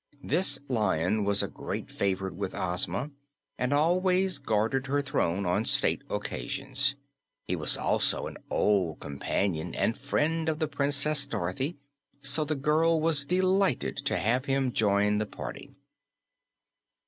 [0.23, 3.11] This Lion was a great favorite with Ozma
[3.59, 6.95] and always guarded her throne on state occasions.
[7.45, 11.77] He was also an old companion and friend of the Princess Dorothy,
[12.19, 15.69] so the girl was delighted to have him join the party.